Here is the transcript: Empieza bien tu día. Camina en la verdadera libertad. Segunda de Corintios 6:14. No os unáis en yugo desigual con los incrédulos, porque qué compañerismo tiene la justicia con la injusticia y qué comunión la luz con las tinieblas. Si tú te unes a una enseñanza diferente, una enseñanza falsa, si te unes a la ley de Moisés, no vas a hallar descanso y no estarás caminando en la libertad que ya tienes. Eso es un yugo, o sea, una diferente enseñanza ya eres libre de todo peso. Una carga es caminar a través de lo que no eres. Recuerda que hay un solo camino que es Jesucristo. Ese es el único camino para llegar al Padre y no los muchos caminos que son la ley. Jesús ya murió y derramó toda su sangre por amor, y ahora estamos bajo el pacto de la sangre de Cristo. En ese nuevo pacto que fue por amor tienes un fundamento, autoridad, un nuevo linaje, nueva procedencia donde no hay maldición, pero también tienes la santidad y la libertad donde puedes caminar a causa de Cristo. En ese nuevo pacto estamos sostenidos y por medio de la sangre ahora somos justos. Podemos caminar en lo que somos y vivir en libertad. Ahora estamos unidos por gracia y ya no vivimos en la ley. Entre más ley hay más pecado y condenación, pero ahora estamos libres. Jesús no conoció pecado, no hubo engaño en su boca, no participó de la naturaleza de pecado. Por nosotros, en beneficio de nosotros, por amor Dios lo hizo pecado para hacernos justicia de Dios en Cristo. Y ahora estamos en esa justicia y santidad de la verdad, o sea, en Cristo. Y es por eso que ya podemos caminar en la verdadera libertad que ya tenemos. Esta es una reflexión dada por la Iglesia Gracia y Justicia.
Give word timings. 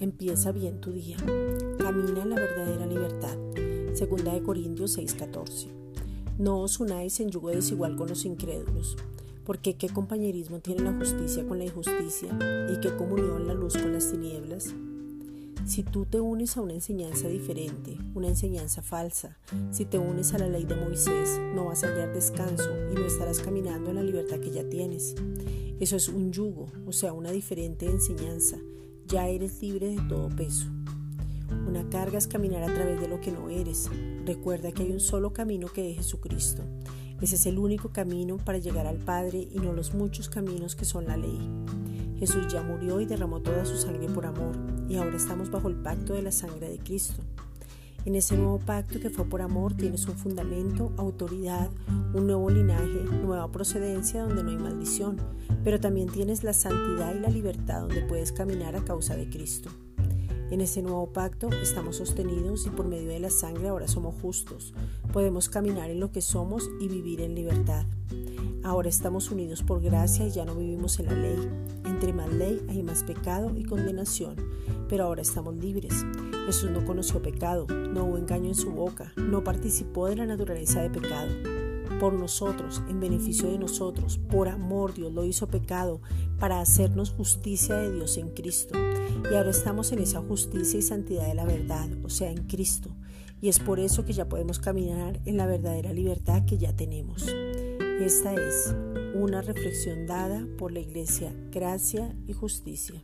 Empieza 0.00 0.50
bien 0.50 0.80
tu 0.80 0.90
día. 0.90 1.16
Camina 1.78 2.22
en 2.22 2.30
la 2.30 2.36
verdadera 2.36 2.84
libertad. 2.84 3.36
Segunda 3.94 4.34
de 4.34 4.42
Corintios 4.42 4.98
6:14. 4.98 5.68
No 6.36 6.60
os 6.60 6.80
unáis 6.80 7.20
en 7.20 7.30
yugo 7.30 7.50
desigual 7.50 7.94
con 7.96 8.08
los 8.08 8.24
incrédulos, 8.24 8.96
porque 9.44 9.76
qué 9.76 9.88
compañerismo 9.88 10.58
tiene 10.58 10.82
la 10.82 10.92
justicia 10.98 11.46
con 11.46 11.58
la 11.58 11.66
injusticia 11.66 12.36
y 12.72 12.80
qué 12.80 12.96
comunión 12.96 13.46
la 13.46 13.54
luz 13.54 13.76
con 13.76 13.92
las 13.92 14.10
tinieblas. 14.10 14.74
Si 15.64 15.84
tú 15.84 16.04
te 16.04 16.20
unes 16.20 16.56
a 16.56 16.62
una 16.62 16.74
enseñanza 16.74 17.28
diferente, 17.28 17.98
una 18.14 18.28
enseñanza 18.28 18.82
falsa, 18.82 19.38
si 19.70 19.84
te 19.84 19.98
unes 19.98 20.34
a 20.34 20.38
la 20.38 20.48
ley 20.48 20.64
de 20.64 20.74
Moisés, 20.74 21.40
no 21.54 21.66
vas 21.66 21.84
a 21.84 21.88
hallar 21.88 22.12
descanso 22.12 22.70
y 22.90 22.94
no 22.94 23.04
estarás 23.04 23.38
caminando 23.38 23.90
en 23.90 23.96
la 23.96 24.02
libertad 24.02 24.40
que 24.40 24.50
ya 24.50 24.68
tienes. 24.68 25.14
Eso 25.78 25.94
es 25.94 26.08
un 26.08 26.32
yugo, 26.32 26.66
o 26.86 26.92
sea, 26.92 27.12
una 27.12 27.30
diferente 27.30 27.86
enseñanza 27.86 28.58
ya 29.08 29.26
eres 29.26 29.60
libre 29.62 29.88
de 29.88 30.02
todo 30.02 30.28
peso. 30.28 30.66
Una 31.66 31.88
carga 31.88 32.18
es 32.18 32.28
caminar 32.28 32.62
a 32.62 32.74
través 32.74 33.00
de 33.00 33.08
lo 33.08 33.20
que 33.20 33.32
no 33.32 33.48
eres. 33.48 33.90
Recuerda 34.26 34.70
que 34.70 34.82
hay 34.82 34.92
un 34.92 35.00
solo 35.00 35.32
camino 35.32 35.68
que 35.68 35.90
es 35.90 35.96
Jesucristo. 35.96 36.62
Ese 37.20 37.36
es 37.36 37.46
el 37.46 37.58
único 37.58 37.90
camino 37.90 38.36
para 38.36 38.58
llegar 38.58 38.86
al 38.86 38.98
Padre 38.98 39.48
y 39.50 39.58
no 39.58 39.72
los 39.72 39.94
muchos 39.94 40.28
caminos 40.28 40.76
que 40.76 40.84
son 40.84 41.06
la 41.06 41.16
ley. 41.16 41.38
Jesús 42.18 42.52
ya 42.52 42.62
murió 42.62 43.00
y 43.00 43.06
derramó 43.06 43.40
toda 43.40 43.64
su 43.64 43.76
sangre 43.76 44.08
por 44.08 44.26
amor, 44.26 44.54
y 44.88 44.96
ahora 44.96 45.16
estamos 45.16 45.50
bajo 45.50 45.68
el 45.68 45.76
pacto 45.76 46.14
de 46.14 46.22
la 46.22 46.32
sangre 46.32 46.68
de 46.68 46.78
Cristo. 46.78 47.22
En 48.04 48.14
ese 48.14 48.36
nuevo 48.36 48.58
pacto 48.58 49.00
que 49.00 49.10
fue 49.10 49.24
por 49.24 49.42
amor 49.42 49.74
tienes 49.74 50.06
un 50.06 50.16
fundamento, 50.16 50.92
autoridad, 50.96 51.70
un 52.14 52.26
nuevo 52.26 52.48
linaje, 52.48 53.04
nueva 53.22 53.50
procedencia 53.50 54.22
donde 54.22 54.42
no 54.42 54.50
hay 54.50 54.56
maldición, 54.56 55.16
pero 55.64 55.78
también 55.78 56.08
tienes 56.08 56.44
la 56.44 56.52
santidad 56.52 57.14
y 57.14 57.20
la 57.20 57.28
libertad 57.28 57.80
donde 57.82 58.02
puedes 58.02 58.32
caminar 58.32 58.76
a 58.76 58.84
causa 58.84 59.16
de 59.16 59.28
Cristo. 59.28 59.70
En 60.50 60.62
ese 60.62 60.80
nuevo 60.80 61.12
pacto 61.12 61.50
estamos 61.50 61.96
sostenidos 61.96 62.66
y 62.66 62.70
por 62.70 62.88
medio 62.88 63.08
de 63.10 63.20
la 63.20 63.28
sangre 63.28 63.68
ahora 63.68 63.86
somos 63.86 64.14
justos. 64.22 64.72
Podemos 65.12 65.50
caminar 65.50 65.90
en 65.90 66.00
lo 66.00 66.10
que 66.10 66.22
somos 66.22 66.70
y 66.80 66.88
vivir 66.88 67.20
en 67.20 67.34
libertad. 67.34 67.84
Ahora 68.64 68.88
estamos 68.88 69.30
unidos 69.30 69.62
por 69.62 69.82
gracia 69.82 70.26
y 70.26 70.30
ya 70.30 70.46
no 70.46 70.54
vivimos 70.54 70.98
en 71.00 71.06
la 71.06 71.12
ley. 71.12 71.48
Entre 71.84 72.14
más 72.14 72.32
ley 72.32 72.64
hay 72.70 72.82
más 72.82 73.02
pecado 73.02 73.52
y 73.56 73.64
condenación, 73.64 74.36
pero 74.88 75.04
ahora 75.04 75.20
estamos 75.20 75.54
libres. 75.54 76.06
Jesús 76.46 76.70
no 76.70 76.84
conoció 76.86 77.20
pecado, 77.20 77.66
no 77.68 78.04
hubo 78.04 78.16
engaño 78.16 78.48
en 78.48 78.54
su 78.54 78.70
boca, 78.70 79.12
no 79.16 79.44
participó 79.44 80.06
de 80.06 80.16
la 80.16 80.26
naturaleza 80.26 80.80
de 80.80 80.88
pecado. 80.88 81.28
Por 82.00 82.12
nosotros, 82.12 82.82
en 82.88 83.00
beneficio 83.00 83.50
de 83.50 83.58
nosotros, 83.58 84.18
por 84.18 84.48
amor 84.48 84.94
Dios 84.94 85.12
lo 85.12 85.24
hizo 85.24 85.48
pecado 85.48 86.00
para 86.38 86.60
hacernos 86.60 87.10
justicia 87.10 87.76
de 87.76 87.92
Dios 87.92 88.16
en 88.18 88.30
Cristo. 88.30 88.78
Y 89.30 89.34
ahora 89.34 89.50
estamos 89.50 89.90
en 89.92 89.98
esa 89.98 90.20
justicia 90.20 90.78
y 90.78 90.82
santidad 90.82 91.26
de 91.26 91.34
la 91.34 91.44
verdad, 91.44 91.88
o 92.04 92.08
sea, 92.10 92.30
en 92.30 92.46
Cristo. 92.46 92.90
Y 93.40 93.48
es 93.48 93.58
por 93.58 93.80
eso 93.80 94.04
que 94.04 94.12
ya 94.12 94.28
podemos 94.28 94.58
caminar 94.58 95.20
en 95.24 95.36
la 95.36 95.46
verdadera 95.46 95.92
libertad 95.92 96.44
que 96.44 96.58
ya 96.58 96.74
tenemos. 96.74 97.26
Esta 98.00 98.34
es 98.34 98.74
una 99.14 99.42
reflexión 99.42 100.06
dada 100.06 100.46
por 100.56 100.72
la 100.72 100.80
Iglesia 100.80 101.34
Gracia 101.50 102.14
y 102.26 102.32
Justicia. 102.32 103.02